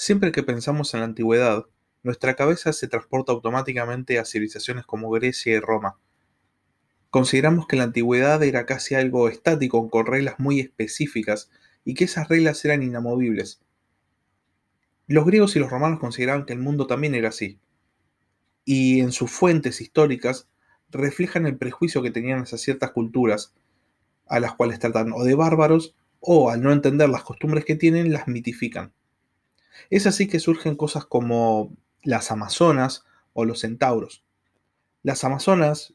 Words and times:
Siempre 0.00 0.30
que 0.30 0.44
pensamos 0.44 0.94
en 0.94 1.00
la 1.00 1.06
antigüedad, 1.06 1.66
nuestra 2.04 2.36
cabeza 2.36 2.72
se 2.72 2.86
transporta 2.86 3.32
automáticamente 3.32 4.20
a 4.20 4.24
civilizaciones 4.24 4.86
como 4.86 5.10
Grecia 5.10 5.56
y 5.56 5.58
Roma. 5.58 5.98
Consideramos 7.10 7.66
que 7.66 7.74
la 7.74 7.82
antigüedad 7.82 8.40
era 8.44 8.64
casi 8.64 8.94
algo 8.94 9.28
estático 9.28 9.90
con 9.90 10.06
reglas 10.06 10.36
muy 10.38 10.60
específicas 10.60 11.50
y 11.84 11.94
que 11.94 12.04
esas 12.04 12.28
reglas 12.28 12.64
eran 12.64 12.84
inamovibles. 12.84 13.60
Los 15.08 15.26
griegos 15.26 15.56
y 15.56 15.58
los 15.58 15.68
romanos 15.68 15.98
consideraban 15.98 16.46
que 16.46 16.52
el 16.52 16.60
mundo 16.60 16.86
también 16.86 17.16
era 17.16 17.30
así, 17.30 17.58
y 18.64 19.00
en 19.00 19.10
sus 19.10 19.32
fuentes 19.32 19.80
históricas 19.80 20.48
reflejan 20.90 21.44
el 21.44 21.58
prejuicio 21.58 22.02
que 22.02 22.12
tenían 22.12 22.42
hacia 22.42 22.56
ciertas 22.56 22.92
culturas, 22.92 23.52
a 24.26 24.38
las 24.38 24.54
cuales 24.54 24.78
tratan 24.78 25.10
o 25.12 25.24
de 25.24 25.34
bárbaros 25.34 25.96
o 26.20 26.50
al 26.50 26.62
no 26.62 26.70
entender 26.70 27.08
las 27.08 27.24
costumbres 27.24 27.64
que 27.64 27.74
tienen, 27.74 28.12
las 28.12 28.28
mitifican. 28.28 28.92
Es 29.90 30.06
así 30.06 30.28
que 30.28 30.40
surgen 30.40 30.76
cosas 30.76 31.04
como 31.04 31.76
las 32.02 32.30
amazonas 32.30 33.04
o 33.32 33.44
los 33.44 33.60
centauros. 33.60 34.24
Las 35.02 35.24
amazonas, 35.24 35.94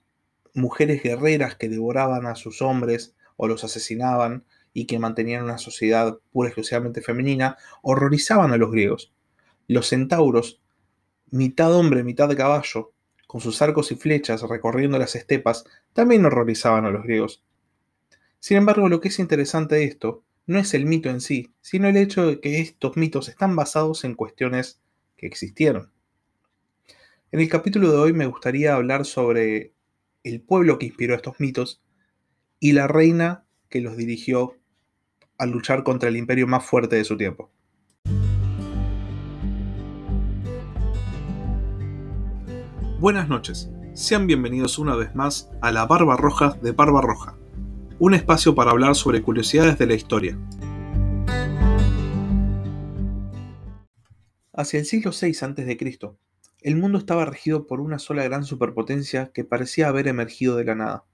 mujeres 0.54 1.04
guerreras 1.04 1.56
que 1.56 1.70
devoraban 1.70 2.26
a 2.26 2.36
sus 2.36 2.62
hombres 2.62 3.16
o 3.38 3.48
los 3.48 3.64
asesinaban 3.64 4.46
y 4.74 4.86
que 4.86 5.00
mantenían 5.00 5.44
una 5.44 5.58
sociedad 5.58 6.20
pura 6.32 6.48
y 6.48 6.52
exclusivamente 6.52 7.02
femenina, 7.02 7.58
horrorizaban 7.82 8.52
a 8.54 8.58
los 8.58 8.72
griegos. 8.72 9.14
Los 9.68 9.88
centauros, 9.88 10.62
mitad 11.30 11.74
hombre, 11.74 12.04
mitad 12.04 12.36
caballo, 12.36 12.92
con 13.28 13.42
sus 13.42 13.62
arcos 13.62 13.92
y 13.92 13.96
flechas 13.96 14.42
recorriendo 14.44 15.00
las 15.00 15.16
estepas, 15.16 15.66
también 15.94 16.26
horrorizaban 16.26 16.86
a 16.86 16.92
los 16.92 17.04
griegos. 17.04 17.44
Sin 18.40 18.58
embargo, 18.58 18.90
lo 18.90 19.00
que 19.00 19.08
es 19.08 19.20
interesante 19.20 19.76
de 19.76 19.86
esto 19.86 20.24
no 20.46 20.60
es 20.60 20.74
el 20.74 20.86
mito 20.86 21.10
en 21.10 21.22
sí, 21.22 21.54
sino 21.62 21.88
el 21.88 21.98
hecho 21.98 22.28
de 22.28 22.40
que 22.40 22.60
estos 22.60 22.98
mitos 22.98 23.30
están 23.30 23.56
basados 23.56 24.04
en 24.04 24.16
cuestiones 24.16 24.82
que 25.16 25.26
existieron. 25.26 25.92
En 27.32 27.40
el 27.40 27.50
capítulo 27.50 27.92
de 27.92 27.98
hoy 27.98 28.14
me 28.14 28.26
gustaría 28.26 28.76
hablar 28.76 29.06
sobre 29.06 29.74
el 30.24 30.42
pueblo 30.42 30.78
que 30.78 30.88
inspiró 30.88 31.16
estos 31.16 31.40
mitos 31.40 31.82
y 32.60 32.74
la 32.74 32.88
reina 32.88 33.46
que 33.70 33.82
los 33.82 33.98
dirigió 33.98 34.58
a 35.38 35.46
luchar 35.46 35.84
contra 35.84 36.10
el 36.10 36.18
imperio 36.18 36.46
más 36.46 36.66
fuerte 36.66 36.98
de 36.98 37.06
su 37.06 37.18
tiempo. 37.18 37.52
Buenas 43.00 43.28
noches, 43.28 43.70
sean 43.94 44.28
bienvenidos 44.28 44.78
una 44.78 44.96
vez 44.96 45.14
más 45.16 45.50
a 45.62 45.72
la 45.72 45.86
Barba 45.86 46.16
Roja 46.16 46.58
de 46.62 46.72
Barba 46.72 47.02
Roja 47.02 47.38
un 48.00 48.16
espacio 48.16 48.56
para 48.56 48.72
hablar 48.72 48.96
sobre 48.96 49.22
curiosidades 49.22 49.78
de 49.78 49.86
la 49.86 49.94
historia. 49.94 50.38
Hacia 54.52 54.80
el 54.80 54.86
siglo 54.86 55.12
VI 55.12 55.30
a.C., 55.42 55.98
el 56.62 56.76
mundo 56.76 56.98
estaba 56.98 57.26
regido 57.26 57.68
por 57.68 57.82
una 57.82 58.00
sola 58.00 58.24
gran 58.24 58.46
superpotencia 58.46 59.32
que 59.34 59.44
parecía 59.44 59.90
haber 59.90 60.08
emergido 60.08 60.56
de 60.56 60.66
la 60.66 60.76
nada. 60.76 61.06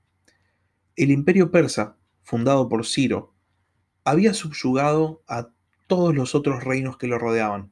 El 0.95 1.11
imperio 1.11 1.51
persa, 1.51 1.97
fundado 2.23 2.69
por 2.69 2.85
Ciro, 2.85 3.33
había 4.03 4.33
subyugado 4.33 5.23
a 5.27 5.49
todos 5.87 6.13
los 6.15 6.35
otros 6.35 6.63
reinos 6.63 6.97
que 6.97 7.07
lo 7.07 7.17
rodeaban. 7.17 7.71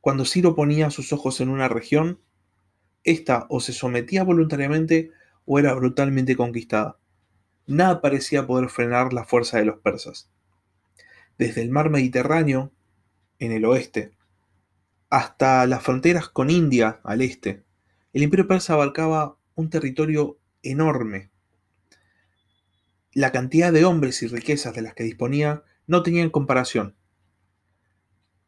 Cuando 0.00 0.24
Ciro 0.24 0.54
ponía 0.54 0.90
sus 0.90 1.12
ojos 1.12 1.40
en 1.40 1.48
una 1.48 1.68
región, 1.68 2.20
ésta 3.04 3.46
o 3.50 3.60
se 3.60 3.72
sometía 3.72 4.24
voluntariamente 4.24 5.10
o 5.44 5.58
era 5.58 5.74
brutalmente 5.74 6.36
conquistada 6.36 6.98
nada 7.66 8.00
parecía 8.00 8.46
poder 8.46 8.68
frenar 8.68 9.12
la 9.12 9.24
fuerza 9.24 9.58
de 9.58 9.64
los 9.64 9.78
persas. 9.78 10.30
Desde 11.38 11.62
el 11.62 11.70
mar 11.70 11.90
Mediterráneo, 11.90 12.72
en 13.38 13.52
el 13.52 13.64
oeste, 13.64 14.12
hasta 15.10 15.66
las 15.66 15.82
fronteras 15.82 16.28
con 16.28 16.50
India 16.50 17.00
al 17.04 17.22
este, 17.22 17.64
el 18.12 18.22
imperio 18.22 18.46
persa 18.46 18.74
abarcaba 18.74 19.36
un 19.54 19.70
territorio 19.70 20.38
enorme. 20.62 21.30
La 23.12 23.32
cantidad 23.32 23.72
de 23.72 23.84
hombres 23.84 24.22
y 24.22 24.28
riquezas 24.28 24.74
de 24.74 24.82
las 24.82 24.94
que 24.94 25.04
disponía 25.04 25.62
no 25.86 26.02
tenían 26.02 26.30
comparación, 26.30 26.96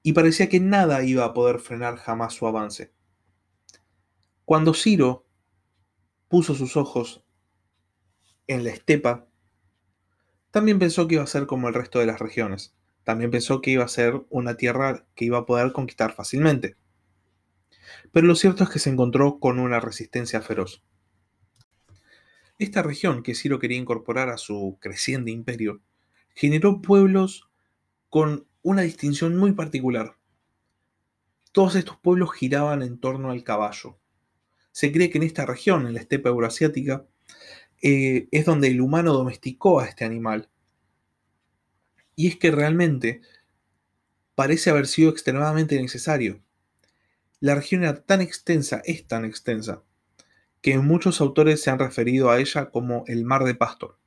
y 0.02 0.12
parecía 0.12 0.48
que 0.48 0.60
nada 0.60 1.02
iba 1.02 1.24
a 1.24 1.34
poder 1.34 1.58
frenar 1.58 1.96
jamás 1.96 2.32
su 2.32 2.46
avance. 2.46 2.92
Cuando 4.44 4.72
Ciro 4.72 5.26
puso 6.28 6.54
sus 6.54 6.76
ojos 6.76 7.24
en 8.46 8.64
la 8.64 8.70
estepa, 8.70 9.26
también 10.50 10.78
pensó 10.78 11.06
que 11.06 11.16
iba 11.16 11.24
a 11.24 11.26
ser 11.26 11.46
como 11.46 11.68
el 11.68 11.74
resto 11.74 11.98
de 11.98 12.06
las 12.06 12.18
regiones. 12.18 12.74
También 13.04 13.30
pensó 13.30 13.60
que 13.60 13.72
iba 13.72 13.84
a 13.84 13.88
ser 13.88 14.24
una 14.30 14.56
tierra 14.56 15.06
que 15.14 15.26
iba 15.26 15.38
a 15.38 15.46
poder 15.46 15.72
conquistar 15.72 16.12
fácilmente. 16.14 16.76
Pero 18.12 18.26
lo 18.26 18.34
cierto 18.34 18.64
es 18.64 18.70
que 18.70 18.78
se 18.78 18.90
encontró 18.90 19.38
con 19.38 19.58
una 19.58 19.80
resistencia 19.80 20.40
feroz. 20.40 20.82
Esta 22.58 22.82
región 22.82 23.22
que 23.22 23.34
Ciro 23.34 23.58
quería 23.58 23.76
incorporar 23.76 24.30
a 24.30 24.38
su 24.38 24.78
creciente 24.80 25.30
imperio 25.30 25.82
generó 26.34 26.80
pueblos 26.80 27.50
con 28.08 28.46
una 28.62 28.82
distinción 28.82 29.36
muy 29.36 29.52
particular. 29.52 30.16
Todos 31.52 31.76
estos 31.76 31.98
pueblos 31.98 32.32
giraban 32.32 32.82
en 32.82 32.98
torno 32.98 33.30
al 33.30 33.44
caballo. 33.44 33.98
Se 34.72 34.90
cree 34.90 35.10
que 35.10 35.18
en 35.18 35.24
esta 35.24 35.46
región, 35.46 35.86
en 35.86 35.94
la 35.94 36.00
estepa 36.00 36.28
euroasiática, 36.28 37.06
eh, 37.82 38.28
es 38.30 38.44
donde 38.44 38.68
el 38.68 38.80
humano 38.80 39.12
domesticó 39.12 39.80
a 39.80 39.86
este 39.86 40.04
animal. 40.04 40.48
Y 42.14 42.28
es 42.28 42.36
que 42.36 42.50
realmente 42.50 43.20
parece 44.34 44.70
haber 44.70 44.86
sido 44.86 45.10
extremadamente 45.10 45.80
necesario. 45.80 46.40
La 47.40 47.54
región 47.54 47.82
era 47.82 48.02
tan 48.02 48.20
extensa, 48.20 48.80
es 48.84 49.06
tan 49.06 49.24
extensa, 49.24 49.82
que 50.62 50.78
muchos 50.78 51.20
autores 51.20 51.62
se 51.62 51.70
han 51.70 51.78
referido 51.78 52.30
a 52.30 52.38
ella 52.38 52.70
como 52.70 53.04
el 53.06 53.24
mar 53.24 53.44
de 53.44 53.54
pasto. 53.54 53.98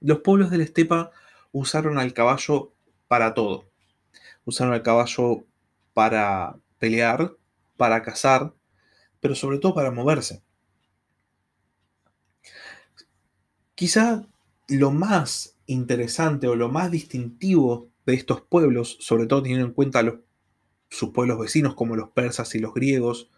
Los 0.00 0.20
pueblos 0.20 0.50
de 0.50 0.58
la 0.58 0.64
estepa 0.64 1.10
usaron 1.52 1.98
al 1.98 2.12
caballo 2.12 2.72
para 3.08 3.34
todo. 3.34 3.68
Usaron 4.44 4.72
al 4.72 4.82
caballo 4.82 5.44
para 5.94 6.56
pelear, 6.78 7.36
para 7.76 8.02
cazar, 8.02 8.54
pero 9.20 9.34
sobre 9.34 9.58
todo 9.58 9.74
para 9.74 9.90
moverse. 9.90 10.42
Quizá 13.76 14.26
lo 14.68 14.90
más 14.90 15.54
interesante 15.66 16.48
o 16.48 16.56
lo 16.56 16.70
más 16.70 16.90
distintivo 16.90 17.90
de 18.06 18.14
estos 18.14 18.40
pueblos, 18.40 18.96
sobre 19.00 19.26
todo 19.26 19.42
teniendo 19.42 19.66
en 19.66 19.74
cuenta 19.74 20.02
sus 20.88 21.10
pueblos 21.10 21.38
vecinos 21.38 21.74
como 21.74 21.94
los 21.94 22.08
persas 22.08 22.54
y 22.54 22.58
los 22.58 22.72
griegos, 22.72 23.30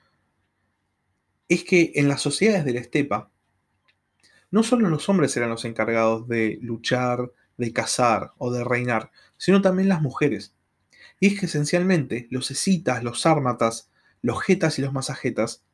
es 1.49 1.65
que 1.65 1.91
en 1.97 2.07
las 2.07 2.23
sociedades 2.23 2.65
de 2.65 2.75
la 2.75 2.81
estepa, 2.81 3.33
no 4.53 4.63
solo 4.63 4.89
los 4.89 5.09
hombres 5.09 5.37
eran 5.37 5.51
los 5.51 5.65
encargados 5.65 6.29
de 6.29 6.61
luchar, 6.63 7.33
de 7.57 7.73
cazar 7.73 8.33
o 8.39 8.53
de 8.53 8.63
reinar, 8.63 9.11
sino 9.39 9.61
también 9.61 9.89
las 9.89 10.03
mujeres. 10.03 10.55
Y 11.19 11.27
es 11.27 11.41
que 11.41 11.47
esencialmente 11.47 12.29
los 12.31 12.53
escitas, 12.53 13.03
los 13.03 13.23
sármatas, 13.23 13.91
los 14.23 14.41
getas 14.41 14.79
y 14.79 14.83
los 14.83 14.93
masajetas 14.93 15.65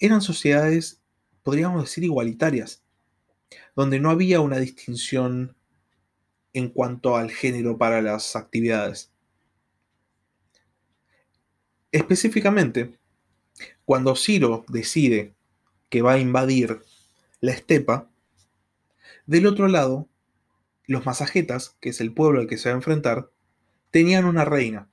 eran 0.00 0.22
sociedades, 0.22 1.00
podríamos 1.44 1.82
decir, 1.82 2.02
igualitarias 2.02 2.82
donde 3.74 4.00
no 4.00 4.10
había 4.10 4.40
una 4.40 4.58
distinción 4.58 5.56
en 6.52 6.70
cuanto 6.70 7.16
al 7.16 7.30
género 7.30 7.76
para 7.76 8.00
las 8.00 8.34
actividades. 8.34 9.12
Específicamente, 11.92 12.98
cuando 13.84 14.16
Ciro 14.16 14.64
decide 14.68 15.34
que 15.88 16.02
va 16.02 16.14
a 16.14 16.18
invadir 16.18 16.80
la 17.40 17.52
estepa, 17.52 18.10
del 19.26 19.46
otro 19.46 19.68
lado, 19.68 20.08
los 20.86 21.04
masajetas, 21.04 21.76
que 21.80 21.90
es 21.90 22.00
el 22.00 22.12
pueblo 22.12 22.40
al 22.40 22.46
que 22.46 22.58
se 22.58 22.68
va 22.68 22.74
a 22.74 22.78
enfrentar, 22.78 23.30
tenían 23.90 24.24
una 24.24 24.44
reina. 24.44 24.88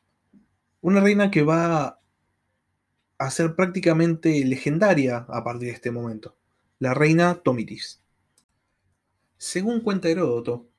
Una 0.81 0.99
reina 0.99 1.31
que 1.31 1.43
va 1.43 1.99
a 3.17 3.31
ser 3.31 3.55
prácticamente 3.55 4.43
legendaria 4.43 5.25
a 5.29 5.43
partir 5.43 5.69
de 5.69 5.73
este 5.75 5.91
momento. 5.91 6.35
La 6.79 6.93
reina 6.93 7.35
Tomitis. 7.35 8.02
Según 9.43 9.81
cuenta 9.81 10.07
Heródoto, 10.07 10.69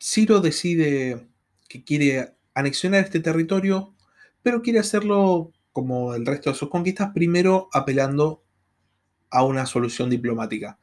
Ciro 0.00 0.38
decide 0.38 1.26
que 1.68 1.82
quiere 1.82 2.36
anexionar 2.54 3.02
este 3.02 3.18
territorio, 3.18 3.92
pero 4.44 4.62
quiere 4.62 4.78
hacerlo 4.78 5.52
como 5.72 6.14
el 6.14 6.24
resto 6.24 6.50
de 6.50 6.56
sus 6.56 6.68
conquistas, 6.68 7.10
primero 7.12 7.68
apelando 7.72 8.44
a 9.30 9.42
una 9.42 9.66
solución 9.66 10.10
diplomática. 10.10 10.78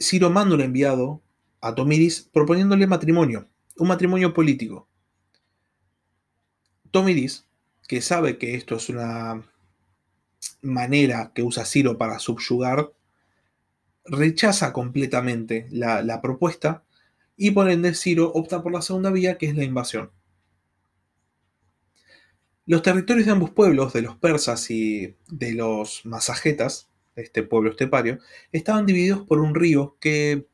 Ciro 0.00 0.30
manda 0.30 0.56
un 0.56 0.62
enviado 0.62 1.22
a 1.60 1.72
Tomiris 1.72 2.28
proponiéndole 2.32 2.88
matrimonio, 2.88 3.48
un 3.76 3.86
matrimonio 3.86 4.34
político. 4.34 4.88
Tomiris, 6.90 7.46
que 7.86 8.00
sabe 8.00 8.36
que 8.36 8.56
esto 8.56 8.74
es 8.74 8.88
una 8.88 9.48
manera 10.60 11.30
que 11.36 11.44
usa 11.44 11.64
Ciro 11.64 11.96
para 11.96 12.18
subyugar 12.18 12.90
rechaza 14.04 14.72
completamente 14.72 15.66
la, 15.70 16.20
propuesta 16.22 16.84
y 17.36 17.52
por 17.52 17.70
ende 17.70 17.94
Ciro 17.94 18.30
opta 18.32 18.62
por 18.62 18.72
la 18.72 18.82
segunda 18.82 19.10
vía, 19.10 19.38
que 19.38 19.46
es 19.46 19.56
la 19.56 19.64
invasión. 19.64 20.10
Los 22.66 22.82
territorios 22.82 23.26
de 23.26 23.32
ambos 23.32 23.50
pueblos, 23.50 23.92
de 23.92 24.02
los 24.02 24.16
persas 24.16 24.70
y 24.70 25.16
de 25.28 25.54
los 25.54 26.04
masajetas, 26.04 26.90
este 27.16 27.42
pueblo 27.42 27.70
estepario, 27.70 28.18
estaban 28.52 28.86
divididos 28.86 29.26
por 29.26 29.40
un 29.40 29.54
río 29.54 29.96
que 30.00 30.46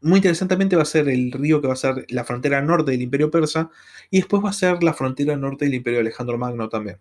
muy 0.00 0.18
interesantemente 0.18 0.76
va 0.76 0.82
a 0.82 0.86
ser 0.86 1.08
el 1.08 1.32
río 1.32 1.60
que 1.60 1.66
va 1.66 1.72
a 1.72 1.76
ser 1.76 2.06
la 2.08 2.24
frontera 2.24 2.62
norte 2.62 2.92
del 2.92 3.02
imperio 3.02 3.30
persa 3.30 3.70
y 4.10 4.18
después 4.18 4.44
va 4.44 4.50
a 4.50 4.52
ser 4.52 4.82
la 4.82 4.94
frontera 4.94 5.36
norte 5.36 5.64
del 5.64 5.74
imperio 5.74 5.98
de 5.98 6.02
Alejandro 6.02 6.38
Magno 6.38 6.68
también, 6.68 6.98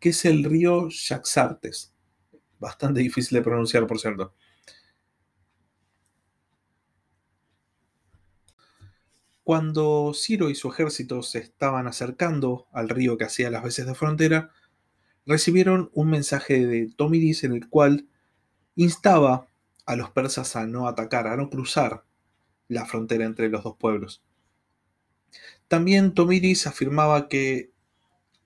que 0.00 0.10
es 0.10 0.24
el 0.24 0.44
río 0.44 0.88
Yaxartes. 0.88 1.92
Bastante 2.58 3.00
difícil 3.00 3.36
de 3.36 3.44
pronunciar, 3.44 3.86
por 3.86 4.00
cierto. 4.00 4.34
Cuando 9.48 10.12
Ciro 10.14 10.50
y 10.50 10.54
su 10.54 10.68
ejército 10.68 11.22
se 11.22 11.38
estaban 11.38 11.86
acercando 11.86 12.66
al 12.70 12.90
río 12.90 13.16
que 13.16 13.24
hacía 13.24 13.50
las 13.50 13.62
veces 13.62 13.86
de 13.86 13.94
frontera, 13.94 14.50
recibieron 15.24 15.90
un 15.94 16.10
mensaje 16.10 16.66
de 16.66 16.92
Tomidis 16.94 17.44
en 17.44 17.54
el 17.54 17.66
cual 17.66 18.06
instaba 18.76 19.48
a 19.86 19.96
los 19.96 20.10
persas 20.10 20.54
a 20.54 20.66
no 20.66 20.86
atacar, 20.86 21.26
a 21.26 21.38
no 21.38 21.48
cruzar 21.48 22.04
la 22.68 22.84
frontera 22.84 23.24
entre 23.24 23.48
los 23.48 23.64
dos 23.64 23.78
pueblos. 23.78 24.22
También 25.66 26.12
Tomidis 26.12 26.66
afirmaba 26.66 27.30
que 27.30 27.72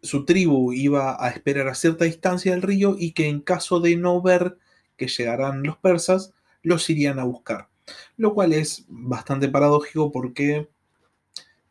su 0.03 0.25
tribu 0.25 0.73
iba 0.73 1.17
a 1.19 1.31
esperar 1.31 1.67
a 1.67 1.75
cierta 1.75 2.05
distancia 2.05 2.53
del 2.53 2.63
río 2.63 2.95
y 2.97 3.11
que 3.11 3.27
en 3.27 3.41
caso 3.41 3.81
de 3.81 3.97
no 3.97 4.23
ver 4.23 4.57
que 4.97 5.09
llegaran 5.09 5.65
los 5.65 5.77
persas, 5.79 6.33
los 6.63 6.89
irían 6.89 7.19
a 7.19 7.25
buscar. 7.25 7.71
Lo 8.17 8.35
cual 8.35 8.53
es 8.53 8.85
bastante 8.87 9.49
paradójico 9.49 10.13
porque 10.13 10.71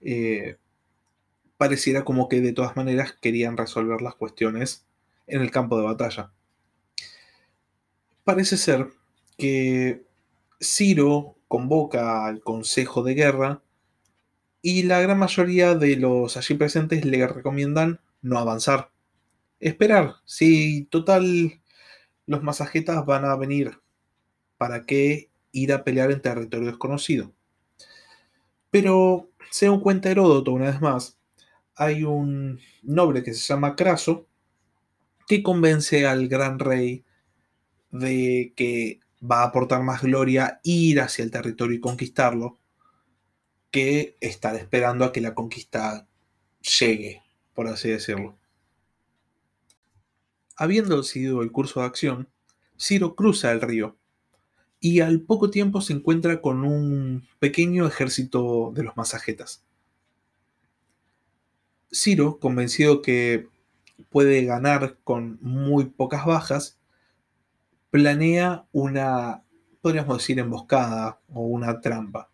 eh, 0.01 0.57
pareciera 1.57 2.03
como 2.03 2.27
que 2.27 2.41
de 2.41 2.53
todas 2.53 2.75
maneras 2.75 3.13
querían 3.21 3.57
resolver 3.57 4.01
las 4.01 4.15
cuestiones 4.15 4.85
en 5.27 5.41
el 5.41 5.51
campo 5.51 5.77
de 5.77 5.83
batalla. 5.83 6.31
Parece 8.23 8.57
ser 8.57 8.87
que 9.37 10.03
Ciro 10.59 11.35
convoca 11.47 12.25
al 12.25 12.41
Consejo 12.41 13.03
de 13.03 13.13
Guerra 13.13 13.61
y 14.61 14.83
la 14.83 15.01
gran 15.01 15.17
mayoría 15.17 15.75
de 15.75 15.95
los 15.97 16.37
allí 16.37 16.55
presentes 16.55 17.03
le 17.05 17.27
recomiendan 17.27 17.99
no 18.21 18.37
avanzar. 18.37 18.91
Esperar. 19.59 20.15
Si 20.25 20.87
total 20.89 21.61
los 22.25 22.43
masajetas 22.43 23.05
van 23.05 23.25
a 23.25 23.35
venir, 23.35 23.79
¿para 24.57 24.83
qué 24.83 25.29
ir 25.51 25.73
a 25.73 25.83
pelear 25.83 26.11
en 26.11 26.21
territorio 26.21 26.67
desconocido? 26.67 27.33
Pero, 28.71 29.29
según 29.51 29.81
cuenta 29.81 30.09
Heródoto 30.09 30.53
una 30.53 30.71
vez 30.71 30.81
más, 30.81 31.19
hay 31.75 32.03
un 32.03 32.59
noble 32.81 33.21
que 33.21 33.33
se 33.33 33.45
llama 33.45 33.75
Craso 33.75 34.27
que 35.27 35.43
convence 35.43 36.07
al 36.07 36.27
gran 36.27 36.59
rey 36.59 37.05
de 37.91 38.53
que 38.55 38.99
va 39.23 39.41
a 39.41 39.47
aportar 39.47 39.83
más 39.83 40.01
gloria 40.01 40.59
ir 40.63 40.99
hacia 41.01 41.23
el 41.23 41.31
territorio 41.31 41.77
y 41.77 41.81
conquistarlo 41.81 42.57
que 43.69 44.17
estar 44.19 44.55
esperando 44.55 45.05
a 45.05 45.11
que 45.11 45.21
la 45.21 45.35
conquista 45.35 46.07
llegue, 46.79 47.21
por 47.53 47.67
así 47.67 47.89
decirlo. 47.89 48.37
Habiendo 50.55 50.97
decidido 50.97 51.41
el 51.41 51.51
curso 51.51 51.79
de 51.79 51.85
acción, 51.85 52.29
Ciro 52.77 53.15
cruza 53.15 53.51
el 53.51 53.61
río 53.61 53.97
y 54.81 54.99
al 55.01 55.21
poco 55.21 55.51
tiempo 55.51 55.79
se 55.79 55.93
encuentra 55.93 56.41
con 56.41 56.65
un 56.65 57.27
pequeño 57.39 57.87
ejército 57.87 58.71
de 58.73 58.83
los 58.83 58.97
masajetas. 58.97 59.63
Ciro, 61.93 62.39
convencido 62.39 63.03
que 63.03 63.47
puede 64.09 64.43
ganar 64.43 64.97
con 65.03 65.37
muy 65.41 65.85
pocas 65.85 66.25
bajas, 66.25 66.79
planea 67.91 68.65
una, 68.71 69.43
podríamos 69.81 70.17
decir, 70.17 70.39
emboscada 70.39 71.19
o 71.31 71.41
una 71.41 71.79
trampa. 71.79 72.31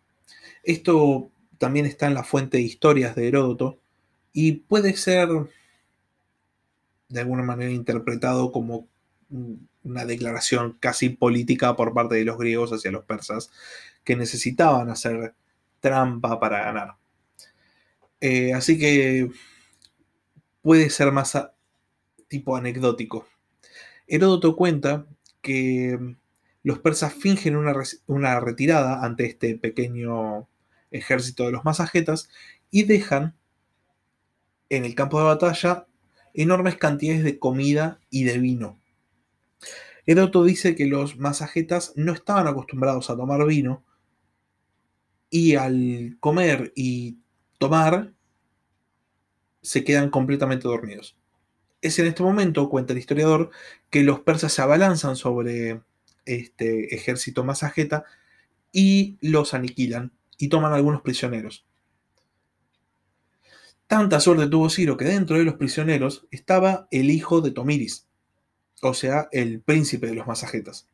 Esto 0.62 1.30
también 1.58 1.84
está 1.84 2.06
en 2.06 2.14
la 2.14 2.24
fuente 2.24 2.56
de 2.56 2.62
historias 2.62 3.14
de 3.14 3.28
Heródoto 3.28 3.78
y 4.32 4.52
puede 4.52 4.96
ser 4.96 5.28
de 7.08 7.20
alguna 7.20 7.42
manera 7.42 7.72
interpretado 7.72 8.52
como 8.52 8.86
una 9.88 10.04
declaración 10.04 10.76
casi 10.80 11.10
política 11.10 11.76
por 11.76 11.94
parte 11.94 12.16
de 12.16 12.24
los 12.24 12.38
griegos 12.38 12.72
hacia 12.72 12.90
los 12.90 13.04
persas, 13.04 13.50
que 14.04 14.16
necesitaban 14.16 14.90
hacer 14.90 15.34
trampa 15.80 16.40
para 16.40 16.64
ganar. 16.64 16.96
Eh, 18.20 18.52
así 18.52 18.78
que 18.78 19.30
puede 20.62 20.90
ser 20.90 21.12
más 21.12 21.38
tipo 22.28 22.56
anecdótico. 22.56 23.26
Heródoto 24.06 24.56
cuenta 24.56 25.06
que 25.40 26.16
los 26.62 26.78
persas 26.78 27.14
fingen 27.14 27.56
una, 27.56 28.40
retirada 28.40 29.04
ante 29.04 29.26
este 29.26 29.56
pequeño 29.56 30.48
ejército 30.90 31.44
de 31.44 31.52
los 31.52 31.64
masajetas 31.64 32.28
y 32.70 32.84
dejan 32.84 33.34
en 34.68 34.84
el 34.84 34.94
campo 34.94 35.18
de 35.18 35.26
batalla 35.26 35.86
enormes 36.34 36.76
cantidades 36.76 37.24
de 37.24 37.38
comida 37.38 38.00
y 38.10 38.24
de 38.24 38.38
vino. 38.38 38.78
Heródoto 40.08 40.42
dice 40.42 40.74
que 40.74 40.86
los 40.86 41.18
masajetas 41.18 41.92
no 41.94 42.14
estaban 42.14 42.46
acostumbrados 42.46 43.10
a 43.10 43.16
tomar 43.16 43.46
vino 43.46 43.84
y 45.28 45.56
al 45.56 46.16
comer 46.18 46.72
y 46.74 47.18
tomar 47.58 48.14
se 49.60 49.84
quedan 49.84 50.08
completamente 50.08 50.66
dormidos. 50.66 51.18
Es 51.82 51.98
en 51.98 52.06
este 52.06 52.22
momento, 52.22 52.70
cuenta 52.70 52.94
el 52.94 53.00
historiador, 53.00 53.50
que 53.90 54.02
los 54.02 54.20
persas 54.20 54.50
se 54.50 54.62
abalanzan 54.62 55.14
sobre 55.14 55.82
este 56.24 56.94
ejército 56.94 57.44
masajeta 57.44 58.04
y 58.72 59.18
los 59.20 59.52
aniquilan 59.52 60.12
y 60.38 60.48
toman 60.48 60.72
algunos 60.72 61.02
prisioneros. 61.02 61.66
Tanta 63.86 64.20
suerte 64.20 64.46
tuvo 64.46 64.70
Ciro 64.70 64.96
que 64.96 65.04
dentro 65.04 65.36
de 65.36 65.44
los 65.44 65.56
prisioneros 65.56 66.26
estaba 66.30 66.88
el 66.90 67.10
hijo 67.10 67.42
de 67.42 67.50
Tomiris, 67.50 68.07
o 68.82 68.94
sea, 68.94 69.28
el 69.32 69.60
príncipe 69.60 70.06
de 70.06 70.14
los 70.14 70.26
masajetas. 70.26 70.88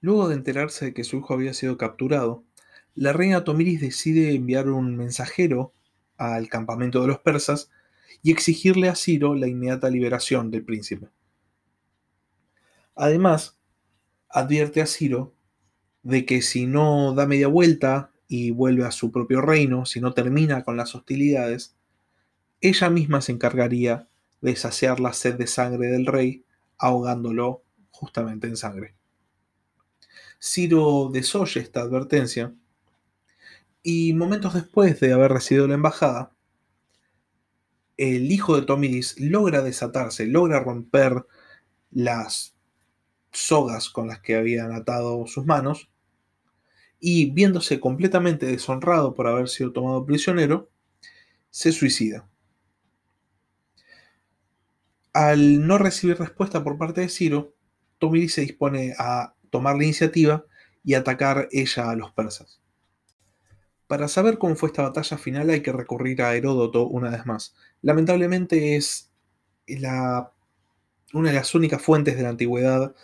Luego 0.00 0.28
de 0.28 0.34
enterarse 0.34 0.86
de 0.86 0.94
que 0.94 1.04
su 1.04 1.18
hijo 1.18 1.34
había 1.34 1.54
sido 1.54 1.78
capturado, 1.78 2.44
la 2.94 3.12
reina 3.12 3.44
Tomiris 3.44 3.80
decide 3.80 4.34
enviar 4.34 4.68
un 4.68 4.96
mensajero 4.96 5.72
al 6.16 6.48
campamento 6.48 7.00
de 7.00 7.08
los 7.08 7.20
persas 7.20 7.70
y 8.22 8.32
exigirle 8.32 8.88
a 8.88 8.96
Ciro 8.96 9.34
la 9.34 9.48
inmediata 9.48 9.90
liberación 9.90 10.50
del 10.50 10.64
príncipe. 10.64 11.08
Además, 12.94 13.56
advierte 14.28 14.82
a 14.82 14.86
Ciro 14.86 15.34
de 16.02 16.26
que 16.26 16.42
si 16.42 16.66
no 16.66 17.14
da 17.14 17.26
media 17.26 17.48
vuelta 17.48 18.12
y 18.28 18.50
vuelve 18.50 18.84
a 18.84 18.90
su 18.90 19.12
propio 19.12 19.40
reino, 19.40 19.86
si 19.86 20.00
no 20.00 20.14
termina 20.14 20.64
con 20.64 20.76
las 20.76 20.94
hostilidades, 20.94 21.76
ella 22.60 22.90
misma 22.90 23.20
se 23.20 23.32
encargaría 23.32 24.08
de 24.42 24.54
saciar 24.56 25.00
la 25.00 25.14
sed 25.14 25.36
de 25.36 25.46
sangre 25.46 25.86
del 25.88 26.04
rey, 26.06 26.44
ahogándolo 26.76 27.62
justamente 27.90 28.46
en 28.46 28.56
sangre. 28.56 28.94
Ciro 30.38 31.08
desoye 31.12 31.60
esta 31.60 31.80
advertencia 31.80 32.52
y 33.82 34.12
momentos 34.12 34.54
después 34.54 35.00
de 35.00 35.12
haber 35.12 35.32
recibido 35.32 35.68
la 35.68 35.74
embajada, 35.74 36.32
el 37.96 38.32
hijo 38.32 38.56
de 38.56 38.66
Tomidis 38.66 39.18
logra 39.20 39.62
desatarse, 39.62 40.26
logra 40.26 40.60
romper 40.60 41.24
las 41.90 42.56
sogas 43.30 43.90
con 43.90 44.08
las 44.08 44.20
que 44.20 44.34
habían 44.34 44.72
atado 44.72 45.26
sus 45.26 45.46
manos 45.46 45.88
y 46.98 47.30
viéndose 47.30 47.80
completamente 47.80 48.46
deshonrado 48.46 49.14
por 49.14 49.26
haber 49.26 49.48
sido 49.48 49.72
tomado 49.72 50.04
prisionero, 50.04 50.70
se 51.50 51.72
suicida. 51.72 52.28
Al 55.12 55.66
no 55.66 55.78
recibir 55.78 56.18
respuesta 56.18 56.64
por 56.64 56.78
parte 56.78 57.02
de 57.02 57.08
Ciro, 57.08 57.54
Tomidis 57.98 58.34
se 58.34 58.40
dispone 58.40 58.94
a 58.98 59.34
tomar 59.50 59.76
la 59.76 59.84
iniciativa 59.84 60.44
y 60.82 60.94
atacar 60.94 61.48
ella 61.52 61.90
a 61.90 61.96
los 61.96 62.12
persas. 62.12 62.60
Para 63.86 64.08
saber 64.08 64.38
cómo 64.38 64.56
fue 64.56 64.68
esta 64.68 64.82
batalla 64.82 65.18
final 65.18 65.50
hay 65.50 65.60
que 65.60 65.72
recurrir 65.72 66.22
a 66.22 66.34
Heródoto 66.34 66.86
una 66.86 67.10
vez 67.10 67.26
más. 67.26 67.54
Lamentablemente 67.82 68.76
es 68.76 69.12
la, 69.66 70.32
una 71.12 71.28
de 71.28 71.36
las 71.36 71.54
únicas 71.54 71.82
fuentes 71.82 72.16
de 72.16 72.22
la 72.22 72.30
antigüedad 72.30 72.94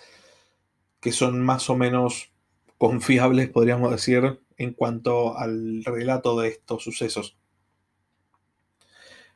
que 1.01 1.13
son 1.13 1.45
más 1.45 1.69
o 1.69 1.77
menos 1.77 2.33
confiables, 2.79 3.51
podríamos 3.51 3.91
decir, 3.91 4.41
en 4.57 4.73
cuanto 4.73 5.37
al 5.37 5.85
relato 5.85 6.41
de 6.41 6.49
estos 6.49 6.83
sucesos. 6.83 7.37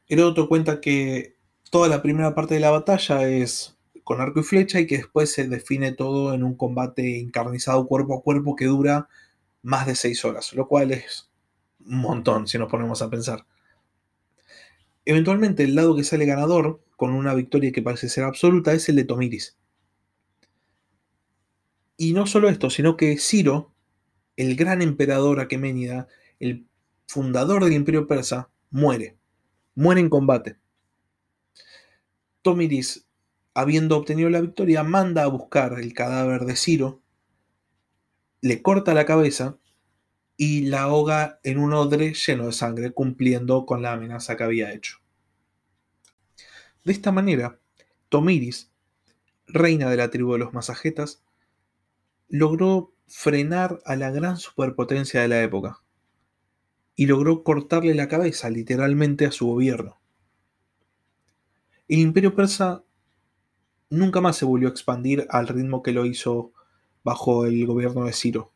Heródoto 0.09 0.49
cuenta 0.49 0.81
que 0.81 1.37
toda 1.73 1.89
la 1.89 2.03
primera 2.03 2.35
parte 2.35 2.53
de 2.53 2.61
la 2.61 2.71
batalla 2.71 3.27
es 3.27 3.79
con 4.05 4.21
arco 4.21 4.41
y 4.41 4.43
flecha 4.43 4.79
y 4.79 4.87
que 4.87 4.99
después 4.99 5.33
se 5.33 5.49
define 5.49 5.93
todo 5.93 6.35
en 6.35 6.45
un 6.45 6.55
combate 6.55 7.19
encarnizado 7.19 7.87
cuerpo 7.87 8.15
a 8.15 8.23
cuerpo 8.23 8.55
que 8.55 8.67
dura 8.67 9.09
más 9.63 9.87
de 9.87 9.95
6 9.95 10.23
horas, 10.27 10.53
lo 10.53 10.69
cual 10.69 10.91
es 10.91 11.31
un 11.87 11.97
montón 12.03 12.47
si 12.47 12.59
nos 12.59 12.71
ponemos 12.71 13.01
a 13.01 13.09
pensar. 13.09 13.47
Eventualmente 15.07 15.63
el 15.63 15.75
lado 15.75 15.97
que 15.97 16.05
sale 16.05 16.27
ganador, 16.27 16.83
con 16.95 17.15
una 17.15 17.33
victoria 17.33 17.73
que 17.73 17.81
parece 17.81 18.11
ser 18.11 18.25
absoluta, 18.25 18.75
es 18.75 18.91
el 18.91 18.97
de 18.97 19.05
Tomiris. 19.05 19.57
Y 21.97 22.13
no 22.13 22.27
solo 22.27 22.51
esto, 22.51 22.69
sino 22.69 22.99
que 22.99 23.17
Ciro, 23.17 23.73
el 24.37 24.57
gran 24.57 24.83
emperador 24.83 25.41
aqueménida, 25.41 26.07
el 26.39 26.67
fundador 27.07 27.65
del 27.65 27.73
imperio 27.73 28.07
persa, 28.07 28.51
muere. 28.71 29.17
Muere 29.75 30.03
en 30.03 30.11
combate. 30.11 30.61
Tomiris, 32.43 33.07
habiendo 33.55 33.97
obtenido 33.97 34.29
la 34.29 34.41
victoria, 34.41 34.83
manda 34.83 35.23
a 35.23 35.29
buscar 35.29 35.79
el 35.79 35.95
cadáver 35.95 36.43
de 36.43 36.57
Ciro, 36.57 37.01
le 38.41 38.61
corta 38.61 38.95
la 38.95 39.07
cabeza 39.07 39.59
y 40.37 40.63
la 40.63 40.83
ahoga 40.83 41.39
en 41.45 41.59
un 41.59 41.73
odre 41.73 42.15
lleno 42.15 42.47
de 42.47 42.53
sangre, 42.53 42.91
cumpliendo 42.93 43.65
con 43.65 43.81
la 43.81 43.93
amenaza 43.93 44.37
que 44.37 44.43
había 44.43 44.73
hecho. 44.73 44.99
De 46.85 46.93
esta 46.93 47.13
manera, 47.13 47.61
Tomiris, 48.09 48.73
reina 49.47 49.89
de 49.89 49.97
la 49.97 50.11
tribu 50.11 50.33
de 50.33 50.41
los 50.41 50.53
masajetas, 50.53 51.23
logró 52.29 52.93
frenar 53.07 53.81
a 53.85 53.95
la 53.95 54.11
gran 54.11 54.37
superpotencia 54.37 55.21
de 55.21 55.29
la 55.29 55.43
época 55.43 55.83
y 56.97 57.07
logró 57.07 57.45
cortarle 57.45 57.95
la 57.95 58.09
cabeza 58.09 58.51
literalmente 58.51 59.27
a 59.27 59.33
su 59.33 59.47
gobierno. 59.47 60.02
El 61.93 61.99
imperio 61.99 62.35
persa 62.35 62.83
nunca 63.91 64.23
más 64.23 64.39
se 64.39 64.47
volvió 64.47 64.67
a 64.67 64.71
expandir 64.71 65.27
al 65.29 65.47
ritmo 65.47 65.83
que 65.83 65.93
lo 65.93 66.07
hizo 66.07 66.55
bajo 67.05 67.45
el 67.45 67.67
gobierno 67.67 68.07
de 68.07 68.15
Ciro. 68.15 68.51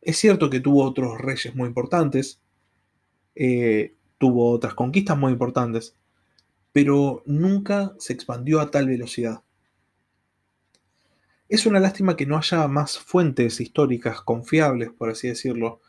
Es 0.00 0.16
cierto 0.16 0.50
que 0.50 0.58
tuvo 0.58 0.82
otros 0.82 1.16
reyes 1.20 1.54
muy 1.54 1.68
importantes, 1.68 2.40
eh, 3.36 3.94
tuvo 4.18 4.50
otras 4.50 4.74
conquistas 4.74 5.16
muy 5.16 5.30
importantes, 5.30 5.94
pero 6.72 7.22
nunca 7.24 7.94
se 8.00 8.14
expandió 8.14 8.58
a 8.58 8.72
tal 8.72 8.88
velocidad. 8.88 9.44
Es 11.48 11.66
una 11.66 11.78
lástima 11.78 12.16
que 12.16 12.26
no 12.26 12.36
haya 12.36 12.66
más 12.66 12.98
fuentes 12.98 13.60
históricas 13.60 14.22
confiables, 14.22 14.90
por 14.90 15.10
así 15.10 15.28
decirlo, 15.28 15.82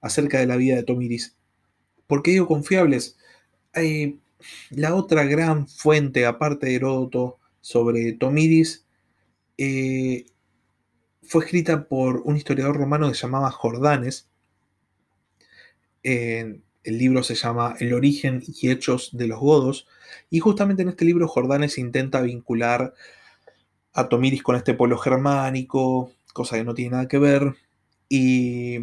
acerca 0.00 0.40
de 0.40 0.46
la 0.46 0.56
vida 0.56 0.74
de 0.74 0.82
Tomiris. 0.82 1.36
¿Por 2.08 2.24
qué 2.24 2.32
digo 2.32 2.48
confiables? 2.48 3.16
La 4.70 4.94
otra 4.94 5.24
gran 5.24 5.68
fuente, 5.68 6.26
aparte 6.26 6.66
de 6.66 6.76
Heródoto, 6.76 7.38
sobre 7.60 8.12
Tomiris, 8.12 8.86
eh, 9.58 10.26
fue 11.22 11.44
escrita 11.44 11.86
por 11.88 12.22
un 12.24 12.36
historiador 12.36 12.76
romano 12.76 13.08
que 13.08 13.14
se 13.14 13.22
llamaba 13.22 13.50
Jordanes. 13.50 14.28
el 16.02 16.62
libro 16.84 17.22
se 17.22 17.34
llama 17.34 17.76
El 17.78 17.92
origen 17.92 18.42
y 18.46 18.70
hechos 18.70 19.10
de 19.12 19.26
los 19.26 19.38
godos. 19.38 19.86
Y 20.30 20.40
justamente 20.40 20.82
en 20.82 20.88
este 20.88 21.04
libro 21.04 21.28
Jordanes 21.28 21.78
intenta 21.78 22.22
vincular 22.22 22.94
a 23.92 24.08
Tomiris 24.08 24.42
con 24.42 24.56
este 24.56 24.74
pueblo 24.74 24.98
germánico, 24.98 26.12
cosa 26.32 26.56
que 26.56 26.64
no 26.64 26.74
tiene 26.74 26.92
nada 26.92 27.08
que 27.08 27.18
ver. 27.18 27.54
Y, 28.08 28.78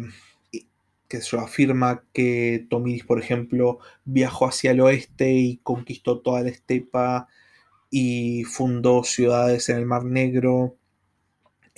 que 1.08 1.20
se 1.22 1.38
afirma 1.38 2.04
que 2.12 2.66
Tomiris, 2.70 3.04
por 3.04 3.20
ejemplo, 3.20 3.78
viajó 4.04 4.46
hacia 4.46 4.72
el 4.72 4.80
oeste 4.80 5.32
y 5.32 5.58
conquistó 5.58 6.20
toda 6.20 6.42
la 6.42 6.50
estepa 6.50 7.28
y 7.90 8.44
fundó 8.44 9.04
ciudades 9.04 9.68
en 9.70 9.78
el 9.78 9.86
Mar 9.86 10.04
Negro 10.04 10.78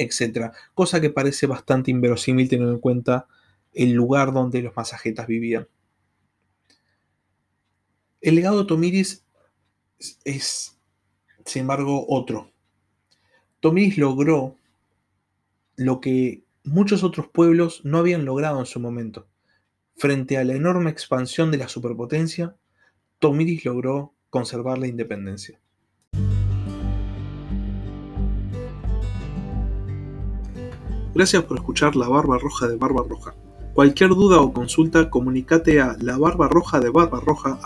etc. 0.01 0.53
Cosa 0.75 1.01
que 1.01 1.11
parece 1.11 1.47
bastante 1.47 1.91
inverosímil 1.91 2.49
teniendo 2.49 2.73
en 2.73 2.81
cuenta 2.81 3.27
el 3.73 3.93
lugar 3.93 4.33
donde 4.33 4.63
los 4.63 4.75
masajetas 4.75 5.27
vivían. 5.27 5.69
El 8.21 8.35
legado 8.35 8.61
de 8.61 8.67
Tomiris 8.67 9.25
es, 10.25 10.79
sin 11.45 11.63
embargo, 11.63 12.07
otro. 12.09 12.51
Tomiris 13.61 13.99
logró 13.99 14.57
lo 15.77 16.01
que 16.01 16.43
muchos 16.65 17.03
otros 17.03 17.29
pueblos 17.29 17.81
no 17.85 17.99
habían 17.99 18.25
logrado 18.25 18.61
en 18.61 18.67
su 18.67 18.81
momento. 18.81 19.27
Frente 19.97 20.39
a 20.39 20.45
la 20.45 20.55
enorme 20.55 20.91
expansión 20.91 21.51
de 21.51 21.59
la 21.59 21.69
superpotencia, 21.69 22.57
Tomiris 23.19 23.65
logró 23.65 24.15
conservar 24.31 24.79
la 24.79 24.87
independencia. 24.87 25.61
Gracias 31.15 31.43
por 31.43 31.59
escuchar 31.59 31.97
La 31.97 32.09
Barba 32.09 32.39
Roja 32.39 32.69
de 32.69 32.77
Barba 32.77 33.05
Roja. 33.09 33.35
Cualquier 33.75 34.11
duda 34.11 34.41
o 34.41 34.53
consulta, 34.53 35.11
comunícate 35.11 35.81
a 35.81 35.97
la 36.01 36.19
barba 36.19 36.49
roja 36.49 36.81
de 36.81 36.91
barba 36.91 37.21
roja 37.21 37.61